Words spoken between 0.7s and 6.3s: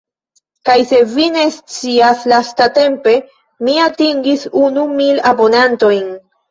se vi ne scias lastatempe mi atingis unu mil abonantojn.